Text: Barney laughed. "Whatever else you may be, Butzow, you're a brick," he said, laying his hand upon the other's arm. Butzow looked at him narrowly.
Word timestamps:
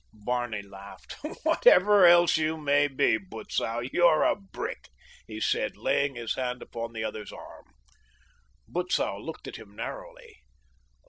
Barney 0.13 0.63
laughed. 0.63 1.15
"Whatever 1.43 2.07
else 2.07 2.35
you 2.35 2.57
may 2.57 2.87
be, 2.87 3.19
Butzow, 3.19 3.81
you're 3.93 4.23
a 4.23 4.35
brick," 4.35 4.89
he 5.27 5.39
said, 5.39 5.77
laying 5.77 6.15
his 6.15 6.33
hand 6.33 6.63
upon 6.63 6.93
the 6.93 7.03
other's 7.03 7.31
arm. 7.31 7.65
Butzow 8.67 9.19
looked 9.23 9.47
at 9.47 9.57
him 9.57 9.75
narrowly. 9.75 10.41